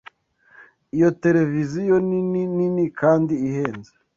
Iyo 0.95 1.09
tereviziyo 1.21 1.95
nini 2.07 2.43
nini 2.55 2.85
kandi 2.99 3.33
ihenze. 3.47 3.91